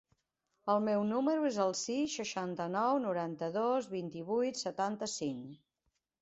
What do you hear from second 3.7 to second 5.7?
vint-i-vuit, setanta-cinc.